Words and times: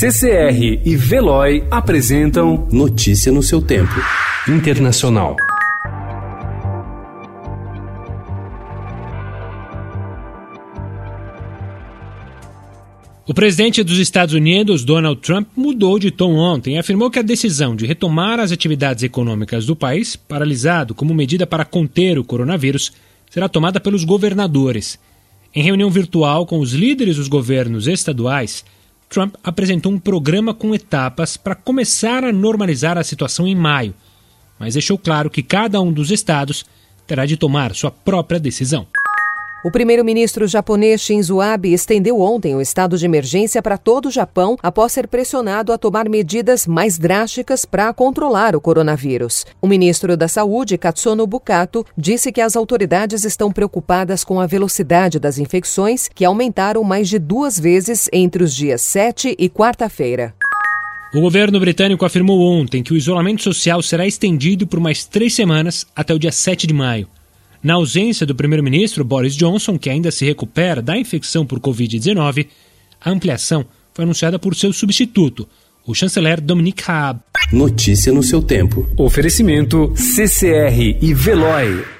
CCR 0.00 0.80
e 0.84 0.94
Veloy 0.94 1.64
apresentam 1.68 2.68
Notícia 2.70 3.32
no 3.32 3.42
seu 3.42 3.60
tempo. 3.60 3.94
Internacional. 4.46 5.34
O 13.26 13.34
presidente 13.34 13.82
dos 13.82 13.98
Estados 13.98 14.34
Unidos, 14.36 14.84
Donald 14.84 15.20
Trump, 15.20 15.48
mudou 15.56 15.98
de 15.98 16.12
tom 16.12 16.36
ontem 16.36 16.76
e 16.76 16.78
afirmou 16.78 17.10
que 17.10 17.18
a 17.18 17.22
decisão 17.22 17.74
de 17.74 17.84
retomar 17.84 18.38
as 18.38 18.52
atividades 18.52 19.02
econômicas 19.02 19.66
do 19.66 19.74
país, 19.74 20.14
paralisado 20.14 20.94
como 20.94 21.12
medida 21.12 21.44
para 21.44 21.64
conter 21.64 22.20
o 22.20 22.24
coronavírus, 22.24 22.92
será 23.28 23.48
tomada 23.48 23.80
pelos 23.80 24.04
governadores. 24.04 24.96
Em 25.52 25.64
reunião 25.64 25.90
virtual 25.90 26.46
com 26.46 26.60
os 26.60 26.72
líderes 26.72 27.16
dos 27.16 27.26
governos 27.26 27.88
estaduais, 27.88 28.64
Trump 29.08 29.34
apresentou 29.42 29.92
um 29.92 29.98
programa 29.98 30.52
com 30.52 30.74
etapas 30.74 31.36
para 31.36 31.54
começar 31.54 32.24
a 32.24 32.32
normalizar 32.32 32.98
a 32.98 33.04
situação 33.04 33.46
em 33.46 33.54
maio, 33.54 33.94
mas 34.58 34.74
deixou 34.74 34.98
claro 34.98 35.30
que 35.30 35.42
cada 35.42 35.80
um 35.80 35.92
dos 35.92 36.10
estados 36.10 36.66
terá 37.06 37.24
de 37.24 37.36
tomar 37.36 37.74
sua 37.74 37.90
própria 37.90 38.38
decisão. 38.38 38.86
O 39.64 39.72
primeiro-ministro 39.72 40.46
japonês 40.46 41.00
Shinzo 41.00 41.40
Abe 41.40 41.72
estendeu 41.72 42.20
ontem 42.20 42.54
o 42.54 42.60
estado 42.60 42.96
de 42.96 43.04
emergência 43.04 43.60
para 43.60 43.76
todo 43.76 44.06
o 44.06 44.10
Japão 44.10 44.56
após 44.62 44.92
ser 44.92 45.08
pressionado 45.08 45.72
a 45.72 45.78
tomar 45.78 46.08
medidas 46.08 46.64
mais 46.64 46.96
drásticas 46.96 47.64
para 47.64 47.92
controlar 47.92 48.54
o 48.54 48.60
coronavírus. 48.60 49.44
O 49.60 49.66
ministro 49.66 50.16
da 50.16 50.28
Saúde, 50.28 50.78
Katsuno 50.78 51.26
Bukato, 51.26 51.84
disse 51.96 52.30
que 52.30 52.40
as 52.40 52.54
autoridades 52.54 53.24
estão 53.24 53.50
preocupadas 53.50 54.22
com 54.22 54.40
a 54.40 54.46
velocidade 54.46 55.18
das 55.18 55.38
infecções, 55.38 56.08
que 56.14 56.24
aumentaram 56.24 56.84
mais 56.84 57.08
de 57.08 57.18
duas 57.18 57.58
vezes 57.58 58.08
entre 58.12 58.44
os 58.44 58.54
dias 58.54 58.80
7 58.82 59.34
e 59.36 59.48
quarta-feira. 59.48 60.34
O 61.12 61.20
governo 61.20 61.58
britânico 61.58 62.04
afirmou 62.04 62.40
ontem 62.40 62.80
que 62.80 62.92
o 62.92 62.96
isolamento 62.96 63.42
social 63.42 63.82
será 63.82 64.06
estendido 64.06 64.68
por 64.68 64.78
mais 64.78 65.04
três 65.04 65.34
semanas 65.34 65.84
até 65.96 66.14
o 66.14 66.18
dia 66.18 66.30
7 66.30 66.64
de 66.64 66.74
maio. 66.74 67.08
Na 67.62 67.74
ausência 67.74 68.24
do 68.24 68.34
primeiro-ministro 68.34 69.04
Boris 69.04 69.34
Johnson, 69.34 69.78
que 69.78 69.90
ainda 69.90 70.10
se 70.10 70.24
recupera 70.24 70.80
da 70.80 70.96
infecção 70.96 71.44
por 71.44 71.58
Covid-19, 71.58 72.46
a 73.00 73.10
ampliação 73.10 73.64
foi 73.92 74.04
anunciada 74.04 74.38
por 74.38 74.54
seu 74.54 74.72
substituto, 74.72 75.48
o 75.86 75.94
chanceler 75.94 76.40
Dominic 76.40 76.82
Raab. 76.84 77.20
Notícia 77.52 78.12
no 78.12 78.22
seu 78.22 78.42
tempo. 78.42 78.88
Oferecimento 78.96 79.92
CCR 79.96 80.98
e 81.00 81.12
Veloy. 81.14 81.97